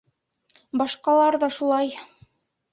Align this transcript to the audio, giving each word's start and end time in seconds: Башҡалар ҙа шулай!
Башҡалар 0.83 1.39
ҙа 1.45 1.53
шулай! 1.61 1.95